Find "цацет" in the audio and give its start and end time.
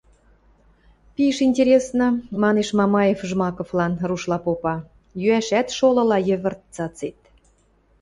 6.75-7.19